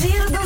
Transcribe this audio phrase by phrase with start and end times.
[0.00, 0.39] Giro dos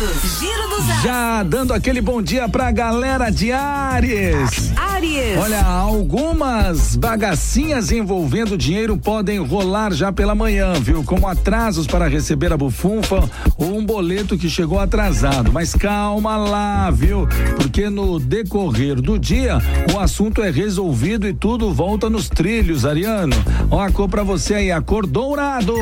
[0.00, 0.38] astros.
[0.38, 1.02] Giro dos astros.
[1.02, 4.72] Já dando aquele bom dia pra galera de Ares.
[4.76, 5.38] Aries.
[5.38, 11.04] Olha, algumas bagacinhas envolvendo dinheiro podem rolar já pela manhã, viu?
[11.04, 15.52] Como atrasos para receber a bufunfa ou um boleto que chegou atrasado.
[15.52, 17.26] Mas calma lá, viu?
[17.56, 19.58] Porque no decorrer do dia
[19.94, 23.36] o assunto é resolvido e tudo volta nos trilhos, Ariano.
[23.70, 25.74] Ó, a cor pra você aí, a cor dourado.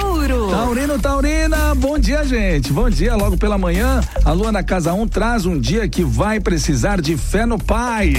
[0.00, 0.50] Touro.
[0.50, 2.72] Taurino, Taurina, bom dia, gente.
[2.72, 3.63] Bom dia, logo pela manhã.
[4.24, 7.58] A lua na casa 1 um traz um dia que vai precisar de fé no
[7.58, 8.12] pai.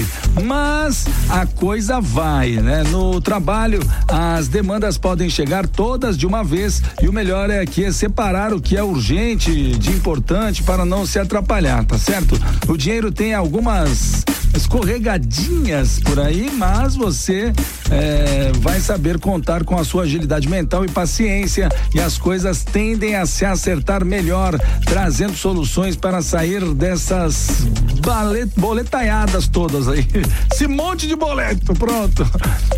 [0.43, 2.83] Mas a coisa vai, né?
[2.83, 7.83] No trabalho, as demandas podem chegar todas de uma vez e o melhor é que
[7.83, 12.39] é separar o que é urgente de importante para não se atrapalhar, tá certo?
[12.67, 14.23] O dinheiro tem algumas
[14.55, 17.53] escorregadinhas por aí, mas você
[17.91, 23.15] é, vai saber contar com a sua agilidade mental e paciência e as coisas tendem
[23.15, 27.65] a se acertar melhor, trazendo soluções para sair dessas
[28.05, 30.07] balet, boletaiadas todas aí.
[30.51, 32.25] Esse monte de boleto, pronto.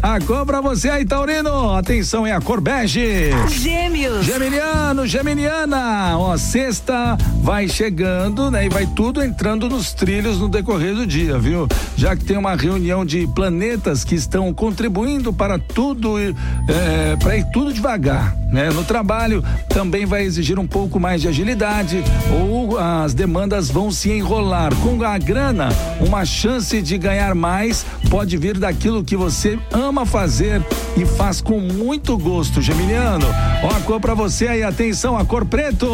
[0.02, 1.76] A cor pra você aí, Taurino.
[1.76, 3.30] Atenção, é a cor bege.
[3.50, 4.26] Gêmeos.
[4.26, 8.66] Geminiano, Geminiana, ó, sexta vai chegando, né?
[8.66, 11.67] E vai tudo entrando nos trilhos no decorrer do dia, viu?
[11.96, 17.46] Já que tem uma reunião de planetas que estão contribuindo para tudo, é, para ir
[17.52, 18.70] tudo devagar, né?
[18.70, 22.04] No trabalho também vai exigir um pouco mais de agilidade
[22.42, 24.74] ou as demandas vão se enrolar.
[24.76, 30.62] Com a grana, uma chance de ganhar mais pode vir daquilo que você ama fazer
[30.96, 33.26] e faz com muito gosto, Geminiano.
[33.64, 35.92] Ó, a cor pra você aí, atenção, a cor preto.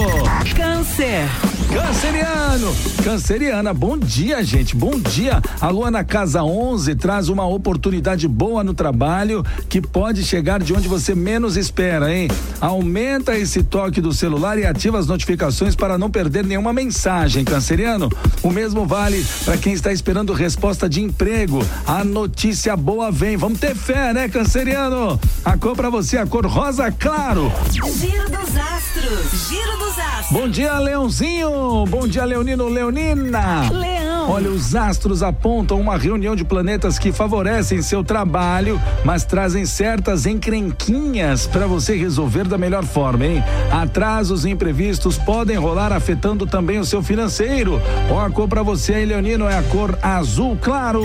[0.56, 1.28] Câncer.
[1.74, 2.72] Canceriano,
[3.04, 5.42] Canceriana, bom dia, gente, bom dia.
[5.60, 10.72] A lua na casa 11 traz uma oportunidade boa no trabalho que pode chegar de
[10.72, 12.28] onde você menos espera, hein?
[12.60, 18.10] Aumenta esse toque do celular e ativa as notificações para não perder nenhuma mensagem, Canceriano.
[18.42, 21.66] O mesmo vale para quem está esperando resposta de emprego.
[21.86, 23.36] A notícia boa vem.
[23.36, 25.20] Vamos ter fé, né, Canceriano?
[25.44, 27.52] A cor para você, a cor rosa claro.
[27.72, 29.50] Giro dos astros.
[29.50, 30.32] Giro dos astros.
[30.32, 31.86] Bom dia, Leãozinho.
[31.88, 33.70] Bom dia, Leonino, Leonina.
[33.70, 34.30] Leão.
[34.30, 40.26] Olha, os astros apontam uma reunião de planetas que favorecem seu trabalho, mas trazem certas
[40.26, 43.44] encrenquinhas para você resolver da melhor forma, hein?
[43.72, 47.80] Atrasos imprevistos podem rolar afetando também o seu financeiro.
[48.10, 51.02] Ó, a cor para você aí, Leonino, é a cor azul claro.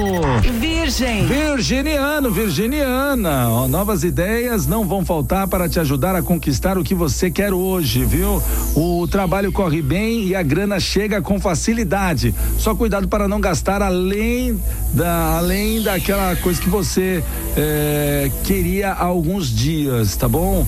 [0.59, 1.27] Virgem.
[1.27, 6.95] Virginiano, Virginiana, ó, novas ideias não vão faltar para te ajudar a conquistar o que
[6.95, 8.43] você quer hoje, viu?
[8.75, 12.35] O trabalho corre bem e a grana chega com facilidade.
[12.59, 14.61] Só cuidado para não gastar além
[14.93, 17.23] da, além daquela coisa que você
[17.57, 20.67] é, queria há alguns dias, tá bom?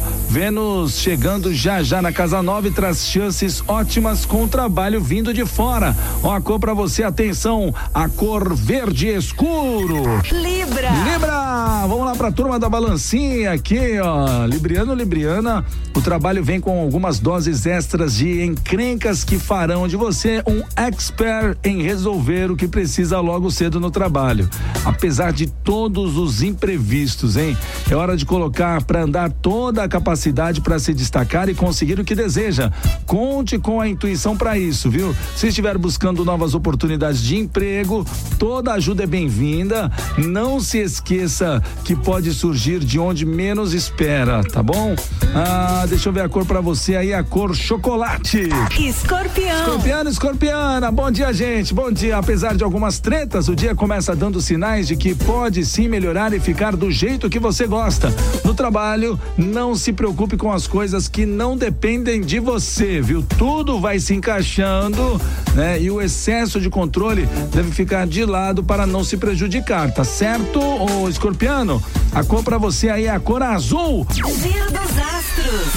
[0.50, 5.46] Chegando já já na casa nova e traz chances ótimas com o trabalho vindo de
[5.46, 5.96] fora.
[6.24, 10.02] Ó, a cor para você, atenção, a cor verde escuro.
[10.32, 10.90] Libra.
[11.04, 14.44] Libra, vamos lá pra turma da balancinha aqui, ó.
[14.46, 20.42] Libriano, Libriana, o trabalho vem com algumas doses extras de encrencas que farão de você
[20.48, 24.50] um expert em resolver o que precisa logo cedo no trabalho.
[24.84, 27.56] Apesar de todos os imprevistos, hein?
[27.88, 32.04] É hora de colocar para andar toda a capacidade para se destacar e conseguir o
[32.04, 32.70] que deseja.
[33.04, 35.14] Conte com a intuição para isso, viu?
[35.36, 38.06] Se estiver buscando novas oportunidades de emprego,
[38.38, 39.92] toda ajuda é bem-vinda.
[40.16, 44.96] Não se esqueça que pode surgir de onde menos espera, tá bom?
[45.34, 48.48] Ah, deixa eu ver a cor para você aí, a cor chocolate.
[48.78, 49.60] Escorpião.
[49.60, 51.74] Escorpiano, escorpiana, bom dia, gente.
[51.74, 52.16] Bom dia.
[52.16, 56.40] Apesar de algumas tretas, o dia começa dando sinais de que pode sim melhorar e
[56.40, 58.12] ficar do jeito que você gosta.
[58.44, 63.22] No trabalho, não se preocupe com as coisas que não dependem de você, viu?
[63.36, 65.20] Tudo vai se encaixando,
[65.54, 65.80] né?
[65.80, 70.60] E o excesso de controle deve ficar de lado para não se prejudicar, tá certo,
[70.60, 71.82] ô escorpiano?
[72.12, 74.06] A cor pra você aí é a cor azul.
[74.12, 75.69] Giro dos astros.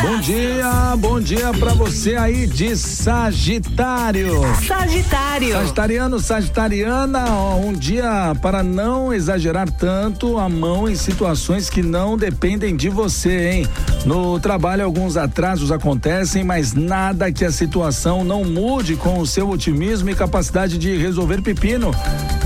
[0.00, 4.40] Bom dia, bom dia pra você aí de Sagitário.
[4.66, 5.52] Sagitário.
[5.52, 12.16] Sagitariano, Sagitariana, ó, um dia para não exagerar tanto a mão em situações que não
[12.16, 13.68] dependem de você, hein?
[14.04, 19.48] No trabalho, alguns atrasos acontecem, mas nada que a situação não mude com o seu
[19.48, 21.90] otimismo e capacidade de resolver pepino.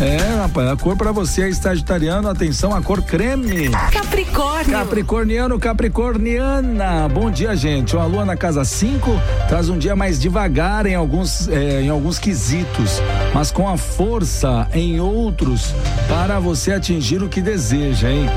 [0.01, 3.69] É, rapaz, a cor para você é Sagitariano, atenção, a cor creme.
[3.93, 4.73] Capricórnio.
[4.73, 7.09] Capricorniano, Capricorniana.
[7.09, 7.97] Bom dia, gente.
[7.97, 9.11] Ó, a lua na casa 5
[9.49, 13.03] traz um dia mais devagar em alguns, eh, em alguns quesitos,
[13.35, 15.75] mas com a força em outros
[16.09, 18.29] para você atingir o que deseja, hein?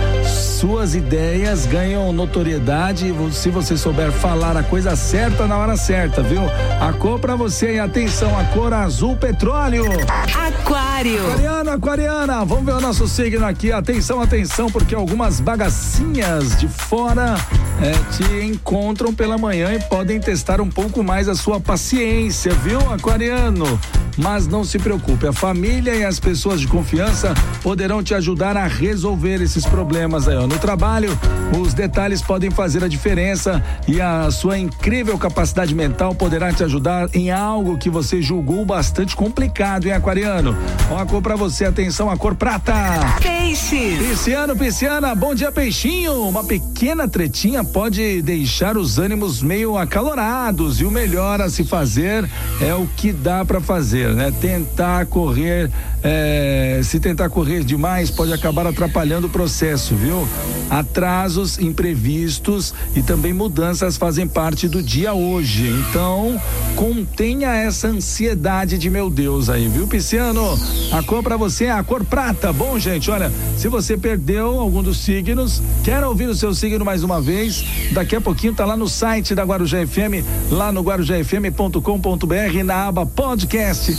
[0.55, 6.41] suas ideias ganham notoriedade se você souber falar a coisa certa na hora certa, viu?
[6.79, 9.85] A cor para você e atenção, a cor azul petróleo.
[10.33, 11.23] Aquário.
[11.27, 13.71] Aquariana, aquariana, vamos ver o nosso signo aqui.
[13.71, 17.35] Atenção, atenção, porque algumas bagacinhas de fora
[17.81, 22.79] é, te encontram pela manhã e podem testar um pouco mais a sua paciência, viu,
[22.91, 23.79] aquariano?
[24.17, 28.65] Mas não se preocupe, a família e as pessoas de confiança poderão te ajudar a
[28.65, 30.47] resolver esses problemas aí, ó.
[30.47, 31.17] No trabalho,
[31.59, 37.09] os detalhes podem fazer a diferença e a sua incrível capacidade mental poderá te ajudar
[37.13, 40.55] em algo que você julgou bastante complicado, hein, aquariano?
[40.89, 42.73] Ó, a cor pra você, atenção, a cor prata.
[43.21, 43.97] Peixe.
[43.97, 46.13] Pisciano, pisciana, bom dia, peixinho.
[46.27, 52.29] Uma pequena tretinha pode deixar os ânimos meio acalorados e o melhor a se fazer
[52.61, 54.33] é o que dá para fazer, né?
[54.41, 55.69] Tentar correr,
[56.03, 60.27] é, se tentar correr demais pode acabar atrapalhando o processo, viu?
[60.69, 65.69] Atrasos, imprevistos e também mudanças fazem parte do dia hoje.
[65.69, 66.39] Então,
[66.75, 70.59] contenha essa ansiedade de meu Deus aí, viu, Pisciano?
[70.91, 72.51] A cor para você é a cor prata.
[72.51, 77.03] Bom, gente, olha, se você perdeu algum dos signos, quer ouvir o seu signo mais
[77.03, 82.63] uma vez, daqui a pouquinho tá lá no site da Guarujá FM, lá no guarujafm.com.br,
[82.63, 83.94] na aba podcast.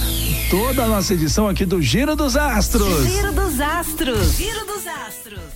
[0.50, 3.04] Toda a nossa edição aqui do Giro dos Astros.
[3.04, 4.36] Giro dos Astros.
[4.36, 5.40] Giro dos Astros.